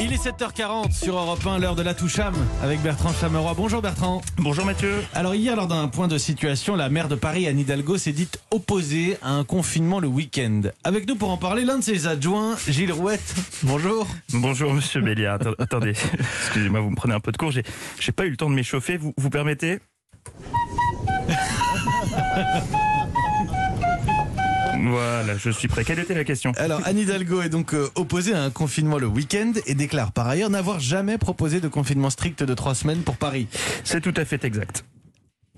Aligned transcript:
Il 0.00 0.12
est 0.12 0.24
7h40 0.24 0.92
sur 0.92 1.16
Europe 1.18 1.44
1, 1.44 1.58
l'heure 1.58 1.74
de 1.74 1.82
la 1.82 1.92
Toucham 1.92 2.32
avec 2.62 2.80
Bertrand 2.82 3.12
Chameroy. 3.12 3.52
Bonjour 3.54 3.82
Bertrand. 3.82 4.22
Bonjour 4.36 4.64
Mathieu. 4.64 4.94
Alors 5.12 5.34
hier, 5.34 5.56
lors 5.56 5.66
d'un 5.66 5.88
point 5.88 6.06
de 6.06 6.18
situation, 6.18 6.76
la 6.76 6.88
maire 6.88 7.08
de 7.08 7.16
Paris, 7.16 7.48
Anne 7.48 7.58
Hidalgo, 7.58 7.98
s'est 7.98 8.12
dite 8.12 8.38
opposée 8.52 9.18
à 9.22 9.30
un 9.32 9.42
confinement 9.44 9.98
le 9.98 10.06
week-end. 10.06 10.62
Avec 10.84 11.08
nous 11.08 11.16
pour 11.16 11.30
en 11.30 11.36
parler, 11.36 11.64
l'un 11.64 11.78
de 11.78 11.82
ses 11.84 12.06
adjoints, 12.06 12.56
Gilles 12.68 12.92
Rouette. 12.92 13.34
Bonjour. 13.64 14.06
Bonjour 14.32 14.72
Monsieur 14.72 15.00
Béliard. 15.00 15.40
Atten- 15.40 15.54
Attendez, 15.58 15.94
excusez-moi, 16.42 16.80
vous 16.80 16.90
me 16.90 16.96
prenez 16.96 17.14
un 17.14 17.20
peu 17.20 17.32
de 17.32 17.36
cours. 17.36 17.50
J'ai 17.50 18.12
pas 18.12 18.24
eu 18.24 18.30
le 18.30 18.36
temps 18.36 18.48
de 18.50 18.54
m'échauffer. 18.54 18.96
Vous, 18.98 19.14
vous 19.16 19.30
permettez? 19.30 19.80
Voilà, 24.80 25.36
je 25.36 25.50
suis 25.50 25.68
prêt. 25.68 25.84
Quelle 25.84 25.98
était 25.98 26.14
la 26.14 26.24
question? 26.24 26.52
Alors 26.56 26.80
Anne 26.84 26.98
Hidalgo 26.98 27.42
est 27.42 27.48
donc 27.48 27.74
euh, 27.74 27.88
opposée 27.94 28.34
à 28.34 28.42
un 28.42 28.50
confinement 28.50 28.98
le 28.98 29.06
week-end 29.06 29.52
et 29.66 29.74
déclare 29.74 30.12
par 30.12 30.28
ailleurs 30.28 30.50
n'avoir 30.50 30.80
jamais 30.80 31.18
proposé 31.18 31.60
de 31.60 31.68
confinement 31.68 32.10
strict 32.10 32.42
de 32.42 32.54
trois 32.54 32.74
semaines 32.74 33.02
pour 33.02 33.16
Paris. 33.16 33.48
C'est 33.84 34.00
tout 34.00 34.14
à 34.16 34.24
fait 34.24 34.44
exact. 34.44 34.84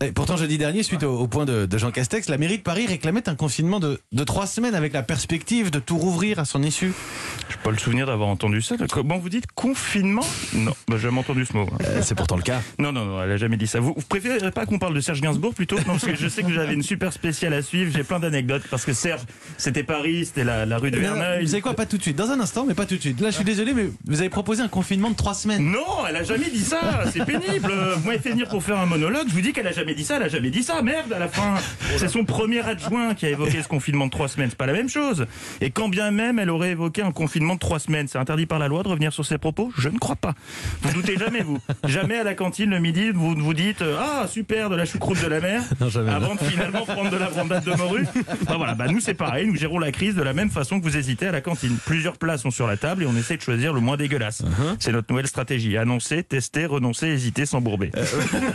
Et 0.00 0.12
pourtant, 0.12 0.36
jeudi 0.36 0.58
dernier, 0.58 0.84
suite 0.84 1.02
au, 1.02 1.18
au 1.18 1.26
point 1.26 1.44
de, 1.44 1.66
de 1.66 1.78
Jean 1.78 1.90
Castex, 1.90 2.28
la 2.28 2.38
mairie 2.38 2.58
de 2.58 2.62
Paris 2.62 2.86
réclamait 2.86 3.28
un 3.28 3.34
confinement 3.34 3.80
de, 3.80 4.00
de 4.12 4.24
trois 4.24 4.46
semaines 4.46 4.76
avec 4.76 4.92
la 4.92 5.02
perspective 5.02 5.72
de 5.72 5.80
tout 5.80 5.98
rouvrir 5.98 6.38
à 6.38 6.44
son 6.44 6.62
issue. 6.62 6.92
J'ai 7.50 7.56
pas 7.64 7.72
le 7.72 7.78
souvenir 7.78 8.06
d'avoir 8.06 8.28
entendu 8.28 8.62
ça. 8.62 8.76
Comment 8.90 9.18
vous 9.18 9.28
dites 9.28 9.46
confinement? 9.56 10.24
Non, 10.54 10.70
bah, 10.86 10.96
j'ai 10.98 11.08
jamais 11.08 11.18
entendu 11.18 11.44
ce 11.46 11.52
mot. 11.52 11.68
Euh, 11.84 12.00
c'est 12.04 12.14
pourtant 12.14 12.36
le 12.36 12.42
cas. 12.42 12.60
Non, 12.78 12.92
non, 12.92 13.04
non, 13.06 13.20
elle 13.20 13.32
a 13.32 13.36
jamais 13.38 13.56
dit 13.56 13.66
ça. 13.66 13.80
Vous, 13.80 13.92
vous 13.96 14.06
préférez 14.08 14.52
pas 14.52 14.66
qu'on 14.66 14.78
parle 14.78 14.94
de 14.94 15.00
Serge 15.00 15.20
Gainsbourg 15.20 15.52
plutôt? 15.52 15.78
Non, 15.78 15.84
parce 15.86 16.04
que 16.04 16.14
je 16.14 16.28
sais 16.28 16.44
que 16.44 16.52
j'avais 16.52 16.74
une 16.74 16.84
super 16.84 17.12
spéciale 17.12 17.54
à 17.54 17.62
suivre. 17.62 17.90
J'ai 17.92 18.04
plein 18.04 18.20
d'anecdotes 18.20 18.62
parce 18.70 18.84
que 18.84 18.92
Serge, 18.92 19.22
c'était 19.56 19.82
Paris, 19.82 20.26
c'était 20.26 20.44
la, 20.44 20.64
la 20.64 20.78
rue 20.78 20.92
de 20.92 20.98
Verneuil. 20.98 21.42
vous 21.42 21.48
savez 21.50 21.60
quoi? 21.60 21.74
Pas 21.74 21.86
tout 21.86 21.98
de 21.98 22.02
suite. 22.02 22.16
Dans 22.16 22.30
un 22.30 22.38
instant, 22.38 22.64
mais 22.64 22.74
pas 22.74 22.86
tout 22.86 22.94
de 22.94 23.00
suite. 23.00 23.20
Là, 23.20 23.30
je 23.30 23.34
suis 23.34 23.44
désolé, 23.44 23.74
mais 23.74 23.90
vous 24.06 24.20
avez 24.20 24.30
proposé 24.30 24.62
un 24.62 24.68
confinement 24.68 25.10
de 25.10 25.16
trois 25.16 25.34
semaines. 25.34 25.72
Non, 25.72 26.06
elle 26.08 26.14
a 26.14 26.22
jamais 26.22 26.50
dit 26.50 26.62
ça. 26.62 27.02
C'est 27.12 27.24
pénible. 27.24 27.72
Vous 27.96 28.06
m'avez 28.06 28.20
fait 28.20 28.30
venir 28.30 28.48
pour 28.48 28.62
faire 28.62 28.78
un 28.78 28.86
monologue. 28.86 29.26
Je 29.28 29.34
vous 29.34 29.40
dis 29.40 29.52
qu'elle 29.52 29.66
a 29.66 29.72
jamais 29.72 29.87
dit 29.94 30.04
ça. 30.04 30.16
Elle 30.16 30.24
a 30.24 30.28
jamais 30.28 30.50
dit 30.50 30.62
ça. 30.62 30.82
Merde, 30.82 31.12
à 31.12 31.18
la 31.18 31.28
fin. 31.28 31.54
C'est 31.96 32.08
son 32.08 32.24
premier 32.24 32.60
adjoint 32.60 33.14
qui 33.14 33.26
a 33.26 33.30
évoqué 33.30 33.62
ce 33.62 33.68
confinement 33.68 34.06
de 34.06 34.10
trois 34.10 34.28
semaines. 34.28 34.50
C'est 34.50 34.58
pas 34.58 34.66
la 34.66 34.72
même 34.72 34.88
chose. 34.88 35.26
Et 35.60 35.70
quand 35.70 35.88
bien 35.88 36.10
même 36.10 36.38
elle 36.38 36.50
aurait 36.50 36.70
évoqué 36.70 37.02
un 37.02 37.12
confinement 37.12 37.54
de 37.54 37.60
trois 37.60 37.78
semaines, 37.78 38.08
c'est 38.08 38.18
interdit 38.18 38.46
par 38.46 38.58
la 38.58 38.68
loi 38.68 38.82
de 38.82 38.88
revenir 38.88 39.12
sur 39.12 39.24
ses 39.24 39.38
propos? 39.38 39.72
Je 39.76 39.88
ne 39.88 39.98
crois 39.98 40.16
pas. 40.16 40.34
Vous 40.82 40.92
doutez 40.92 41.16
jamais, 41.16 41.40
vous. 41.40 41.58
Jamais 41.84 42.16
à 42.16 42.24
la 42.24 42.34
cantine 42.34 42.70
le 42.70 42.78
midi, 42.78 43.10
vous 43.10 43.34
vous 43.34 43.54
dites 43.54 43.82
euh, 43.82 43.98
Ah, 43.98 44.26
super, 44.28 44.70
de 44.70 44.76
la 44.76 44.84
choucroute 44.84 45.20
de 45.22 45.28
la 45.28 45.40
mer. 45.40 45.62
Non, 45.80 45.88
jamais. 45.88 46.10
Avant 46.10 46.34
de 46.34 46.40
finalement 46.40 46.84
prendre 46.84 47.10
de 47.10 47.16
la 47.16 47.28
brandade 47.28 47.62
de 47.64 47.72
morue. 47.74 48.04
Bah 48.46 48.54
voilà, 48.56 48.74
bah 48.74 48.86
nous 48.88 49.00
c'est 49.00 49.14
pareil. 49.14 49.46
Nous 49.46 49.54
gérons 49.54 49.78
la 49.78 49.92
crise 49.92 50.14
de 50.16 50.22
la 50.22 50.32
même 50.32 50.50
façon 50.50 50.80
que 50.80 50.84
vous 50.84 50.96
hésitez 50.96 51.26
à 51.26 51.32
la 51.32 51.40
cantine. 51.40 51.76
Plusieurs 51.86 52.16
plats 52.16 52.36
sont 52.36 52.50
sur 52.50 52.66
la 52.66 52.76
table 52.76 53.04
et 53.04 53.06
on 53.06 53.16
essaie 53.16 53.36
de 53.36 53.42
choisir 53.42 53.72
le 53.72 53.80
moins 53.80 53.96
dégueulasse. 53.96 54.42
C'est 54.80 54.92
notre 54.92 55.06
nouvelle 55.10 55.26
stratégie. 55.28 55.76
Annoncer, 55.76 56.24
tester, 56.24 56.66
renoncer, 56.66 57.06
hésiter, 57.06 57.46
s'embourber. 57.46 57.90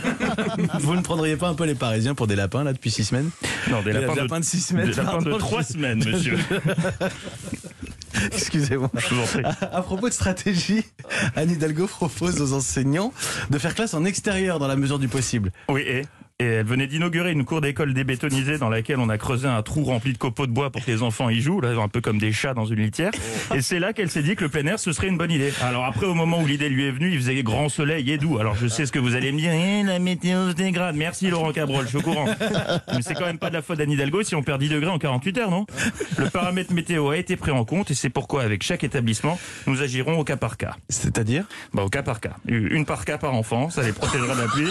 Vous 0.80 0.94
ne 0.94 1.02
prendriez 1.24 1.36
pas 1.38 1.48
un 1.48 1.54
peu 1.54 1.64
les 1.64 1.74
Parisiens 1.74 2.14
pour 2.14 2.26
des 2.26 2.36
lapins, 2.36 2.64
là, 2.64 2.74
depuis 2.74 2.90
six 2.90 3.04
semaines 3.04 3.30
non, 3.70 3.80
des 3.80 3.94
Des 3.94 4.00
lapins, 4.00 4.14
lapins 4.14 4.34
de, 4.36 4.40
de 4.40 4.44
six 4.44 4.60
semaines, 4.60 4.90
Des 4.90 4.96
lapins 4.96 5.22
de 5.22 5.32
trois 5.38 5.62
semaines, 5.62 6.04
monsieur. 6.04 6.36
Excusez-moi. 8.32 8.90
Vous. 8.92 9.40
À 9.72 9.80
propos 9.80 10.10
de 10.10 10.12
stratégie, 10.12 10.84
Anne 11.34 11.50
Hidalgo 11.50 11.86
propose 11.86 12.42
aux 12.42 12.52
enseignants 12.52 13.10
de 13.48 13.58
faire 13.58 13.74
classe 13.74 13.94
en 13.94 14.04
extérieur 14.04 14.58
dans 14.58 14.66
la 14.66 14.76
mesure 14.76 14.98
du 14.98 15.08
possible. 15.08 15.50
Oui, 15.70 15.80
et? 15.80 16.02
Et 16.44 16.48
elle 16.58 16.66
venait 16.66 16.86
d'inaugurer 16.86 17.32
une 17.32 17.44
cour 17.44 17.60
d'école 17.60 17.94
débétonisée 17.94 18.58
dans 18.58 18.68
laquelle 18.68 18.98
on 18.98 19.08
a 19.08 19.18
creusé 19.18 19.48
un 19.48 19.62
trou 19.62 19.84
rempli 19.84 20.12
de 20.12 20.18
copeaux 20.18 20.46
de 20.46 20.52
bois 20.52 20.70
pour 20.70 20.84
que 20.84 20.90
les 20.90 21.02
enfants 21.02 21.30
y 21.30 21.40
jouent, 21.40 21.60
là, 21.60 21.70
un 21.70 21.88
peu 21.88 22.00
comme 22.00 22.18
des 22.18 22.32
chats 22.32 22.54
dans 22.54 22.66
une 22.66 22.80
litière. 22.80 23.12
Et 23.54 23.62
c'est 23.62 23.78
là 23.78 23.92
qu'elle 23.92 24.10
s'est 24.10 24.22
dit 24.22 24.36
que 24.36 24.44
le 24.44 24.50
plein 24.50 24.66
air, 24.66 24.78
ce 24.78 24.92
serait 24.92 25.08
une 25.08 25.16
bonne 25.16 25.30
idée. 25.30 25.52
Alors 25.62 25.84
après, 25.84 26.06
au 26.06 26.14
moment 26.14 26.40
où 26.40 26.46
l'idée 26.46 26.68
lui 26.68 26.84
est 26.86 26.90
venue, 26.90 27.10
il 27.10 27.18
faisait 27.18 27.42
grand 27.42 27.68
soleil 27.68 28.10
et 28.10 28.18
doux. 28.18 28.38
Alors 28.38 28.56
je 28.56 28.66
sais 28.66 28.86
ce 28.86 28.92
que 28.92 28.98
vous 28.98 29.14
allez 29.14 29.32
me 29.32 29.38
dire, 29.38 29.52
Eh, 29.52 29.82
la 29.82 29.98
météo 29.98 30.50
se 30.50 30.54
dégrade. 30.54 30.96
Merci 30.96 31.30
Laurent 31.30 31.52
Cabrol, 31.52 31.84
je 31.84 31.88
suis 31.88 31.98
au 31.98 32.02
courant. 32.02 32.26
Mais 32.94 33.02
c'est 33.02 33.14
quand 33.14 33.26
même 33.26 33.38
pas 33.38 33.48
de 33.48 33.54
la 33.54 33.62
faute 33.62 33.78
d'Anne 33.78 33.90
Hidalgo 33.90 34.22
si 34.22 34.34
on 34.34 34.42
perd 34.42 34.60
10 34.60 34.68
degrés 34.68 34.90
en 34.90 34.98
48 34.98 35.38
heures, 35.38 35.50
non? 35.50 35.66
Le 36.18 36.28
paramètre 36.28 36.72
météo 36.72 37.08
a 37.10 37.16
été 37.16 37.36
pris 37.36 37.50
en 37.50 37.64
compte 37.64 37.90
et 37.90 37.94
c'est 37.94 38.10
pourquoi 38.10 38.42
avec 38.42 38.62
chaque 38.62 38.84
établissement, 38.84 39.38
nous 39.66 39.82
agirons 39.82 40.18
au 40.18 40.24
cas 40.24 40.36
par 40.36 40.56
cas. 40.56 40.76
C'est-à-dire? 40.88 41.44
Bah, 41.72 41.82
au 41.82 41.88
cas 41.88 42.02
par 42.02 42.20
cas. 42.20 42.36
Une 42.46 42.84
par 42.84 43.04
cas 43.04 43.18
par 43.18 43.34
enfant, 43.34 43.70
ça 43.70 43.82
les 43.82 43.92
protégera 43.92 44.34
de 44.34 44.40
la 44.40 44.46
pluie. 44.48 44.70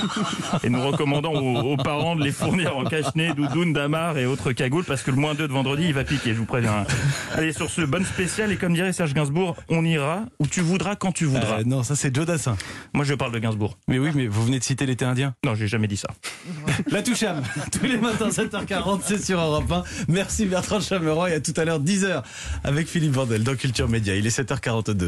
Et 0.63 0.69
nous 0.69 0.85
recommandons 0.85 1.33
aux, 1.33 1.62
aux 1.65 1.77
parents 1.77 2.15
de 2.15 2.23
les 2.23 2.31
fournir 2.31 2.77
en 2.77 2.83
cache-nez, 2.83 3.33
doudoune, 3.33 3.73
damar 3.73 4.17
et 4.17 4.25
autres 4.25 4.51
cagoules 4.51 4.83
parce 4.83 5.01
que 5.03 5.11
le 5.11 5.17
moins 5.17 5.33
2 5.35 5.47
de 5.47 5.53
vendredi, 5.53 5.85
il 5.85 5.93
va 5.93 6.03
piquer, 6.03 6.33
je 6.33 6.39
vous 6.39 6.45
préviens. 6.45 6.85
Allez, 7.33 7.53
sur 7.53 7.69
ce, 7.69 7.81
bonne 7.81 8.05
spéciale. 8.05 8.51
Et 8.51 8.57
comme 8.57 8.73
dirait 8.73 8.93
Serge 8.93 9.13
Gainsbourg, 9.13 9.55
on 9.69 9.83
ira 9.85 10.23
où 10.39 10.47
tu 10.47 10.61
voudras 10.61 10.95
quand 10.95 11.11
tu 11.11 11.25
voudras. 11.25 11.59
Euh, 11.59 11.63
Non, 11.65 11.83
ça 11.83 11.95
c'est 11.95 12.13
Joe 12.15 12.25
Dassin. 12.25 12.55
Moi, 12.93 13.05
je 13.05 13.13
parle 13.13 13.31
de 13.31 13.39
Gainsbourg. 13.39 13.77
Mais 13.87 13.99
oui, 13.99 14.09
mais 14.15 14.27
vous 14.27 14.45
venez 14.45 14.59
de 14.59 14.63
citer 14.63 14.85
l'été 14.85 15.05
indien. 15.05 15.33
Non, 15.45 15.55
j'ai 15.55 15.67
jamais 15.67 15.87
dit 15.87 15.97
ça. 15.97 16.09
La 16.91 17.01
Toucham, 17.01 17.41
tous 17.71 17.85
les 17.85 17.97
matins 17.97 18.29
7h40, 18.29 19.01
c'est 19.03 19.23
sur 19.23 19.39
Europe 19.39 19.71
1. 19.71 19.83
Merci 20.07 20.45
Bertrand 20.45 20.79
Chameroy, 20.79 21.29
à 21.29 21.39
tout 21.39 21.53
à 21.57 21.65
l'heure 21.65 21.79
10h 21.81 22.23
avec 22.63 22.87
Philippe 22.87 23.13
Vandel 23.13 23.43
dans 23.43 23.55
Culture 23.55 23.89
Média. 23.89 24.15
Il 24.15 24.25
est 24.25 24.37
7h42. 24.37 24.93